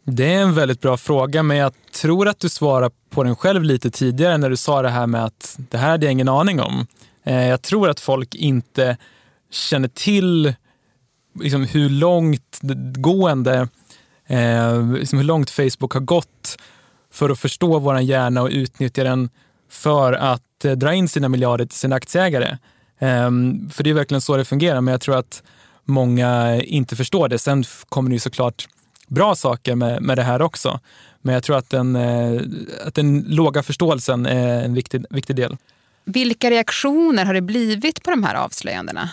Det 0.05 0.35
är 0.35 0.43
en 0.43 0.55
väldigt 0.55 0.81
bra 0.81 0.97
fråga, 0.97 1.43
men 1.43 1.57
jag 1.57 1.73
tror 1.93 2.29
att 2.29 2.41
du 2.41 2.49
svarade 2.49 2.95
på 3.11 3.25
den 3.25 3.37
själv 3.37 3.63
lite 3.63 3.91
tidigare 3.91 4.39
när 4.39 4.51
du 4.51 4.57
sa 4.57 4.83
det 4.83 4.89
här 4.89 5.07
med 5.07 5.25
att 5.25 5.59
det 5.71 5.79
här 5.79 5.91
hade 5.91 6.07
jag 6.07 6.13
ingen 6.13 6.29
aning 6.29 6.61
om. 6.61 6.87
Eh, 7.25 7.49
jag 7.49 7.63
tror 7.63 7.89
att 7.89 8.01
folk 8.01 8.35
inte 8.35 8.97
känner 9.51 9.89
till 9.89 10.55
liksom 11.41 11.65
hur 11.65 11.89
långt 11.89 12.59
gående, 12.97 13.69
eh, 14.27 14.87
liksom 14.87 15.19
hur 15.19 15.27
långt 15.27 15.51
Facebook 15.51 15.95
har 15.95 16.01
gått 16.01 16.59
för 17.13 17.31
att 17.31 17.39
förstå 17.39 17.79
vår 17.79 17.99
hjärna 17.99 18.43
och 18.43 18.51
utnyttja 18.53 19.05
den 19.05 19.31
för 19.71 20.13
att 20.13 20.65
eh, 20.65 20.73
dra 20.73 20.95
in 20.95 21.09
sina 21.09 21.29
miljarder 21.29 21.65
till 21.65 21.79
sina 21.79 21.97
aktieägare. 21.97 22.59
Ehm, 22.99 23.71
för 23.71 23.85
det 23.85 23.91
är 23.91 23.95
verkligen 23.95 24.21
så 24.21 24.37
det 24.37 24.45
fungerar, 24.45 24.81
men 24.81 24.93
jag 24.93 25.01
tror 25.01 25.17
att 25.17 25.43
många 25.85 26.63
inte 26.63 26.97
förstår 26.97 27.29
det. 27.29 27.39
Sen 27.39 27.65
kommer 27.89 28.11
det 28.11 28.15
ju 28.15 28.21
såklart 28.21 28.69
bra 29.15 29.35
saker 29.35 29.75
med, 29.75 30.03
med 30.03 30.19
det 30.19 30.23
här 30.23 30.43
också. 30.43 30.81
Men 31.23 31.35
jag 31.35 31.43
tror 31.43 31.57
att 31.57 31.71
den, 31.71 31.97
eh, 31.97 32.41
att 32.87 32.95
den 32.95 33.25
låga 33.29 33.63
förståelsen 33.63 34.27
är 34.27 34.65
en 34.65 34.75
viktig, 34.75 35.05
viktig 35.11 35.37
del. 35.37 35.57
Vilka 36.05 36.51
reaktioner 36.51 37.25
har 37.25 37.35
det 37.35 37.41
blivit 37.41 38.03
på 38.03 38.11
de 38.11 38.25
här 38.25 38.35
avslöjandena? 38.35 39.11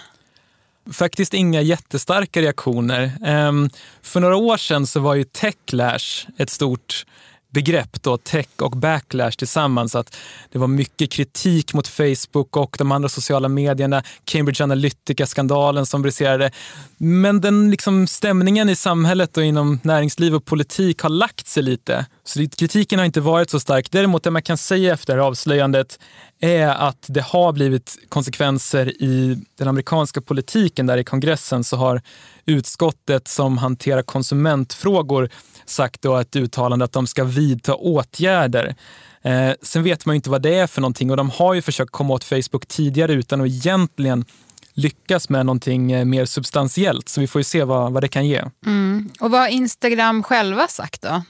Faktiskt 0.92 1.34
inga 1.34 1.62
jättestarka 1.62 2.42
reaktioner. 2.42 3.12
Ehm, 3.26 3.70
för 4.02 4.20
några 4.20 4.36
år 4.36 4.58
sedan 4.58 4.88
så 4.88 5.00
var 5.00 5.16
ju 5.16 5.24
techlash 5.24 6.28
ett 6.38 6.50
stort 6.50 7.06
begrepp, 7.50 8.04
då, 8.04 8.18
tech 8.18 8.48
och 8.58 8.72
backlash 8.72 9.32
tillsammans. 9.32 9.96
Att 9.96 10.16
det 10.52 10.60
var 10.60 10.68
mycket 10.68 11.12
kritik 11.12 11.74
mot 11.74 11.88
Facebook 11.88 12.58
och 12.58 12.76
de 12.80 12.92
andra 12.92 13.10
sociala 13.10 13.50
medierna. 13.50 14.04
Cambridge 14.26 14.64
Analytica-skandalen 14.64 15.86
som 15.86 16.02
briserade. 16.02 16.52
Men 16.98 17.42
den 17.42 17.72
liksom, 17.72 18.08
stämningen 18.08 18.70
i 18.70 18.76
samhället 18.76 19.38
och 19.38 19.44
inom 19.44 19.80
näringsliv 19.84 20.36
och 20.36 20.46
politik 20.46 21.02
har 21.02 21.10
lagt 21.10 21.48
sig 21.48 21.64
lite. 21.64 22.06
Så 22.24 22.48
kritiken 22.58 23.00
har 23.00 23.06
inte 23.06 23.22
varit 23.22 23.50
så 23.50 23.60
stark. 23.60 23.92
Däremot 23.92 24.24
det 24.24 24.32
man 24.32 24.42
kan 24.42 24.58
säga 24.58 24.94
efter 24.94 25.18
avslöjandet 25.18 26.00
är 26.42 26.68
att 26.68 27.06
det 27.08 27.22
har 27.22 27.54
blivit 27.54 27.98
konsekvenser 28.10 29.02
i 29.04 29.38
den 29.58 29.68
amerikanska 29.68 30.22
politiken. 30.22 30.86
Där 30.86 30.98
i 30.98 31.04
kongressen 31.04 31.64
så 31.64 31.78
har 31.78 32.02
utskottet 32.50 33.28
som 33.28 33.58
hanterar 33.58 34.02
konsumentfrågor 34.02 35.30
sagt 35.66 36.02
då 36.02 36.18
ett 36.18 36.36
uttalande 36.36 36.86
att 36.86 36.92
de 36.92 37.08
ska 37.08 37.24
vidta 37.24 37.76
åtgärder. 37.76 38.76
Eh, 39.22 39.52
sen 39.62 39.84
vet 39.84 40.06
man 40.06 40.14
ju 40.14 40.16
inte 40.16 40.30
vad 40.30 40.42
det 40.42 40.56
är 40.56 40.68
för 40.68 40.82
någonting 40.82 41.12
och 41.12 41.18
de 41.18 41.30
har 41.30 41.54
ju 41.54 41.62
försökt 41.62 41.92
komma 41.92 42.14
åt 42.14 42.24
Facebook 42.24 42.66
tidigare 42.68 43.14
utan 43.14 43.42
att 43.42 43.48
egentligen 43.48 44.26
lyckas 44.74 45.30
med 45.30 45.46
någonting 45.46 45.92
eh, 45.92 46.06
mer 46.06 46.26
substantiellt. 46.26 47.10
Så 47.10 47.22
vi 47.22 47.28
får 47.28 47.40
ju 47.40 47.44
se 47.44 47.64
vad, 47.64 47.94
vad 47.94 48.04
det 48.04 48.08
kan 48.08 48.28
ge. 48.28 48.44
Mm. 48.66 49.10
Och 49.20 49.32
vad 49.32 49.42
har 49.42 49.48
Instagram 49.48 50.24
själva 50.24 50.68
sagt 50.68 51.02
då? 51.02 51.24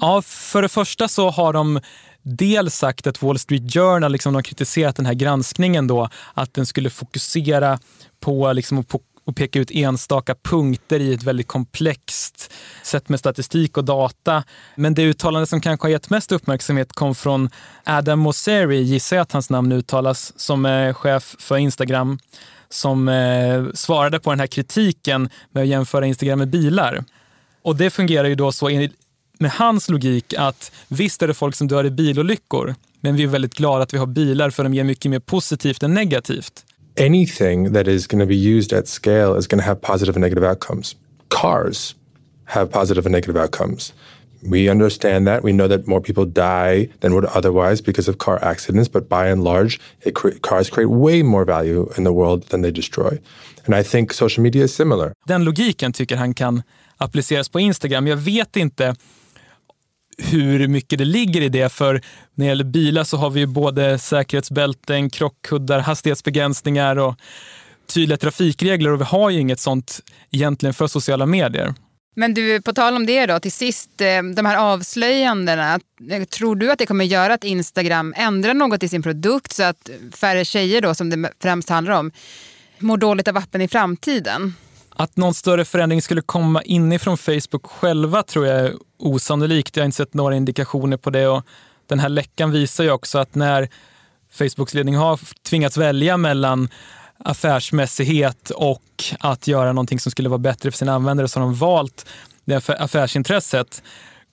Ja, 0.00 0.22
för 0.22 0.62
det 0.62 0.68
första 0.68 1.08
så 1.08 1.30
har 1.30 1.52
de 1.52 1.80
dels 2.22 2.74
sagt 2.74 3.06
att 3.06 3.22
Wall 3.22 3.38
Street 3.38 3.74
Journal 3.74 4.12
liksom 4.12 4.34
har 4.34 4.42
kritiserat 4.42 4.96
den 4.96 5.06
här 5.06 5.14
granskningen 5.14 5.86
då, 5.86 6.08
att 6.34 6.54
den 6.54 6.66
skulle 6.66 6.90
fokusera 6.90 7.78
på, 8.20 8.52
liksom, 8.52 8.84
på 8.84 9.00
och 9.28 9.36
peka 9.36 9.58
ut 9.58 9.70
enstaka 9.70 10.34
punkter 10.34 11.00
i 11.00 11.14
ett 11.14 11.22
väldigt 11.22 11.48
komplext 11.48 12.52
sätt 12.82 13.08
med 13.08 13.18
statistik 13.18 13.76
och 13.76 13.84
data. 13.84 14.44
Men 14.74 14.94
det 14.94 15.02
uttalande 15.02 15.46
som 15.46 15.60
kanske 15.60 15.84
har 15.86 15.90
gett 15.90 16.10
mest 16.10 16.32
uppmärksamhet 16.32 16.92
kom 16.92 17.14
från 17.14 17.50
Adam 17.84 18.18
Mosseri, 18.18 18.82
gissar 18.82 19.16
jag 19.16 19.22
att 19.22 19.32
hans 19.32 19.50
namn 19.50 19.72
uttalas, 19.72 20.32
som 20.36 20.64
är 20.64 20.92
chef 20.92 21.36
för 21.38 21.56
Instagram, 21.56 22.18
som 22.68 23.08
eh, 23.08 23.64
svarade 23.74 24.20
på 24.20 24.30
den 24.30 24.40
här 24.40 24.46
kritiken 24.46 25.30
med 25.52 25.62
att 25.62 25.68
jämföra 25.68 26.06
Instagram 26.06 26.38
med 26.38 26.48
bilar. 26.48 27.04
Och 27.62 27.76
det 27.76 27.90
fungerar 27.90 28.28
ju 28.28 28.34
då 28.34 28.52
så 28.52 28.88
med 29.38 29.50
hans 29.50 29.88
logik 29.88 30.34
att 30.34 30.72
visst 30.88 31.22
är 31.22 31.28
det 31.28 31.34
folk 31.34 31.54
som 31.54 31.68
dör 31.68 31.86
i 31.86 31.90
bilolyckor, 31.90 32.74
men 33.00 33.16
vi 33.16 33.22
är 33.22 33.26
väldigt 33.26 33.54
glada 33.54 33.82
att 33.82 33.94
vi 33.94 33.98
har 33.98 34.06
bilar 34.06 34.50
för 34.50 34.62
de 34.62 34.74
ger 34.74 34.84
mycket 34.84 35.10
mer 35.10 35.20
positivt 35.20 35.82
än 35.82 35.94
negativt. 35.94 36.64
Anything 36.98 37.72
that 37.72 37.88
is 37.88 38.06
going 38.06 38.18
to 38.18 38.26
be 38.26 38.36
used 38.36 38.72
at 38.72 38.88
scale 38.88 39.34
is 39.34 39.46
going 39.46 39.58
to 39.58 39.64
have 39.64 39.80
positive 39.80 40.16
and 40.16 40.22
negative 40.22 40.44
outcomes. 40.44 40.94
Cars 41.28 41.94
have 42.44 42.70
positive 42.70 43.06
and 43.06 43.12
negative 43.12 43.36
outcomes. 43.36 43.92
We 44.48 44.68
understand 44.68 45.26
that. 45.26 45.42
We 45.42 45.52
know 45.52 45.68
that 45.68 45.86
more 45.86 46.00
people 46.00 46.24
die 46.24 46.88
than 47.00 47.12
would 47.14 47.24
otherwise 47.24 47.80
because 47.82 48.08
of 48.08 48.18
car 48.18 48.38
accidents, 48.42 48.88
but 48.88 49.08
by 49.08 49.28
and 49.28 49.42
large, 49.42 49.80
cre 50.14 50.30
cars 50.40 50.70
create 50.70 50.90
way 50.90 51.22
more 51.22 51.44
value 51.44 51.90
in 51.96 52.04
the 52.04 52.12
world 52.12 52.42
than 52.50 52.62
they 52.62 52.70
destroy. 52.70 53.18
And 53.66 53.74
I 53.74 53.82
think 53.82 54.12
social 54.12 54.42
media 54.42 54.64
is 54.64 54.74
similar. 54.74 55.12
Den 55.26 55.44
logiken 55.44 55.92
tycker 55.92 56.16
han 56.16 56.34
kan 56.34 56.62
appliceras 56.98 57.48
på 57.48 57.60
Instagram. 57.60 58.06
Jag 58.06 58.16
vet 58.16 58.56
inte 58.56 58.94
hur 60.22 60.68
mycket 60.68 60.98
det 60.98 61.04
ligger 61.04 61.40
i 61.40 61.48
det. 61.48 61.72
För 61.72 61.94
när 62.34 62.44
det 62.44 62.48
gäller 62.48 62.64
bilar 62.64 63.04
så 63.04 63.16
har 63.16 63.30
vi 63.30 63.40
ju 63.40 63.46
både 63.46 63.98
säkerhetsbälten, 63.98 65.10
krockkuddar, 65.10 65.78
hastighetsbegränsningar 65.78 66.96
och 66.96 67.14
tydliga 67.86 68.16
trafikregler 68.16 68.90
och 68.90 69.00
vi 69.00 69.04
har 69.04 69.30
ju 69.30 69.40
inget 69.40 69.60
sånt 69.60 70.00
egentligen 70.30 70.74
för 70.74 70.86
sociala 70.86 71.26
medier. 71.26 71.74
Men 72.16 72.34
du, 72.34 72.62
på 72.62 72.72
tal 72.72 72.96
om 72.96 73.06
det 73.06 73.26
då, 73.26 73.40
till 73.40 73.52
sist, 73.52 74.00
eh, 74.00 74.22
de 74.22 74.46
här 74.46 74.56
avslöjandena. 74.56 75.80
Eh, 76.10 76.24
tror 76.24 76.56
du 76.56 76.70
att 76.72 76.78
det 76.78 76.86
kommer 76.86 77.04
göra 77.04 77.34
att 77.34 77.44
Instagram 77.44 78.14
ändrar 78.16 78.54
något 78.54 78.82
i 78.82 78.88
sin 78.88 79.02
produkt 79.02 79.52
så 79.52 79.62
att 79.62 79.90
färre 80.14 80.44
tjejer 80.44 80.80
då, 80.80 80.94
som 80.94 81.10
det 81.10 81.32
främst 81.42 81.68
handlar 81.68 81.94
om, 81.94 82.10
mår 82.78 82.96
dåligt 82.96 83.28
av 83.28 83.36
appen 83.36 83.60
i 83.60 83.68
framtiden? 83.68 84.54
Att 85.00 85.16
någon 85.16 85.34
större 85.34 85.64
förändring 85.64 86.02
skulle 86.02 86.22
komma 86.22 86.62
inifrån 86.62 87.18
Facebook 87.18 87.66
själva 87.66 88.22
tror 88.22 88.46
jag 88.46 88.60
är 88.60 88.74
osannolikt. 88.98 89.76
Jag 89.76 89.82
har 89.82 89.86
inte 89.86 89.96
sett 89.96 90.14
några 90.14 90.36
indikationer 90.36 90.96
på 90.96 91.10
det. 91.10 91.26
Och 91.26 91.42
den 91.86 91.98
här 91.98 92.08
läckan 92.08 92.50
visar 92.50 92.84
ju 92.84 92.90
också 92.90 93.18
att 93.18 93.34
när 93.34 93.68
Facebooks 94.32 94.74
ledning 94.74 94.96
har 94.96 95.20
tvingats 95.42 95.76
välja 95.76 96.16
mellan 96.16 96.68
affärsmässighet 97.18 98.50
och 98.50 99.04
att 99.20 99.46
göra 99.46 99.72
någonting 99.72 100.00
som 100.00 100.12
skulle 100.12 100.28
vara 100.28 100.38
bättre 100.38 100.70
för 100.70 100.78
sina 100.78 100.94
användare 100.94 101.28
så 101.28 101.40
har 101.40 101.46
de 101.46 101.54
valt 101.54 102.06
det 102.44 102.68
affärsintresset. 102.68 103.82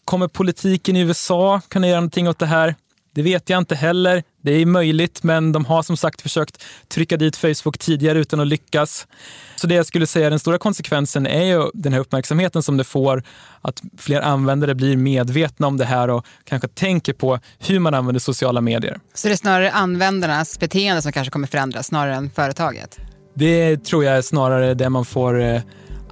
Kommer 0.05 0.27
politiken 0.27 0.95
i 0.95 1.00
USA 1.00 1.62
kunna 1.67 1.88
göra 1.88 2.00
någonting 2.00 2.29
åt 2.29 2.39
det 2.39 2.45
här? 2.45 2.75
Det 3.15 3.22
vet 3.22 3.50
jag 3.50 3.57
inte 3.57 3.75
heller. 3.75 4.24
Det 4.41 4.51
är 4.51 4.65
möjligt, 4.65 5.24
men 5.24 5.51
de 5.51 5.65
har 5.65 5.84
som 5.84 5.98
sagt 5.98 6.22
försökt 6.22 6.63
trycka 6.88 7.17
dit 7.17 7.36
Facebook 7.36 7.77
tidigare 7.77 8.19
utan 8.19 8.39
att 8.39 8.48
lyckas. 8.48 9.07
Så 9.55 9.67
det 9.67 9.75
jag 9.75 9.86
skulle 9.86 10.07
säga, 10.07 10.29
den 10.29 10.39
stora 10.39 10.57
konsekvensen 10.57 11.27
är 11.27 11.43
ju 11.43 11.69
den 11.74 11.93
här 11.93 12.00
uppmärksamheten 12.00 12.63
som 12.63 12.77
det 12.77 12.84
får, 12.84 13.24
att 13.62 13.81
fler 13.98 14.22
användare 14.22 14.75
blir 14.75 14.98
medvetna 14.98 15.67
om 15.67 15.77
det 15.77 15.86
här 15.86 16.10
och 16.10 16.25
kanske 16.43 16.67
tänker 16.67 17.13
på 17.13 17.39
hur 17.60 17.79
man 17.79 17.93
använder 17.93 18.19
sociala 18.19 18.62
medier. 18.62 19.00
Så 19.13 19.27
det 19.27 19.34
är 19.34 19.38
snarare 19.38 19.72
användarnas 19.72 20.60
beteende 20.60 21.01
som 21.01 21.12
kanske 21.12 21.31
kommer 21.31 21.48
förändras 21.48 21.88
snarare 21.88 22.15
än 22.15 22.29
företaget? 22.29 23.00
Det 23.34 23.77
tror 23.77 24.03
jag 24.03 24.17
är 24.17 24.22
snarare 24.22 24.74
det 24.74 24.89
man 24.89 25.05
får 25.05 25.41
eh, 25.41 25.62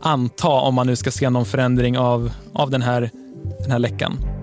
anta 0.02 0.48
om 0.48 0.76
man 0.76 0.88
nu 0.88 0.96
ska 0.96 1.12
se 1.12 1.30
någon 1.30 1.46
förändring 1.46 1.98
av, 1.98 2.32
av 2.54 2.70
den, 2.70 2.82
här, 2.82 3.10
den 3.62 3.72
här 3.72 3.80
läckan. 3.80 4.43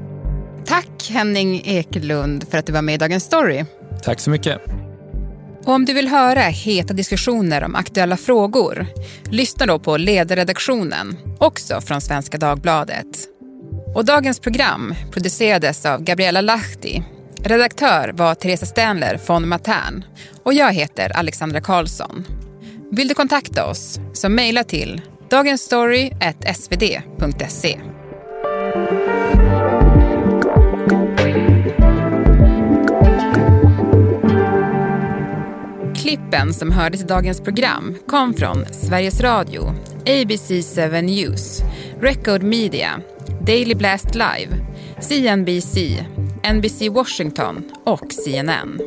Tack 0.71 1.11
Henning 1.11 1.62
Ekelund 1.65 2.50
för 2.50 2.59
att 2.59 2.67
du 2.67 2.73
var 2.73 2.83
med 2.83 2.95
i 2.95 2.99
Dagens 2.99 3.25
Story. 3.25 3.65
Tack 4.03 4.21
så 4.21 4.31
mycket. 4.31 4.61
Och 5.65 5.73
om 5.73 5.85
du 5.85 5.93
vill 5.93 6.09
höra 6.09 6.41
heta 6.41 6.95
diskussioner 6.95 7.65
om 7.65 7.75
aktuella 7.75 8.17
frågor, 8.17 8.87
lyssna 9.25 9.67
då 9.67 9.79
på 9.79 9.97
ledarredaktionen, 9.97 11.17
också 11.39 11.81
från 11.81 12.00
Svenska 12.00 12.39
Dagbladet. 12.39 13.07
Och 13.95 14.05
dagens 14.05 14.41
program 14.41 14.95
producerades 15.12 15.87
av 15.87 16.03
Gabriella 16.03 16.41
Lahti. 16.41 17.03
Redaktör 17.43 18.12
var 18.15 18.35
Teresa 18.35 18.67
Stenler 18.67 19.21
von 19.27 19.49
Matern 19.49 20.05
och 20.43 20.55
jag 20.55 20.73
heter 20.73 21.17
Alexandra 21.17 21.61
Karlsson. 21.61 22.25
Vill 22.93 23.09
du 23.09 23.15
kontakta 23.15 23.67
oss 23.67 24.00
så 24.12 24.29
mejla 24.29 24.65
till 24.65 25.03
dagensstory.svd.se. 25.31 27.81
Klippen 36.41 36.55
som 36.55 36.73
hördes 36.73 37.03
i 37.03 37.05
dagens 37.05 37.41
program 37.41 37.97
kom 38.07 38.35
från 38.35 38.65
Sveriges 38.73 39.21
Radio, 39.21 39.75
ABC7 40.05 41.03
News, 41.03 41.61
Record 42.01 42.43
Media, 42.43 43.01
Daily 43.47 43.75
Blast 43.75 44.15
Live, 44.15 44.67
CNBC, 45.01 46.05
NBC 46.55 46.89
Washington 46.89 47.71
och 47.85 48.13
CNN. 48.13 48.79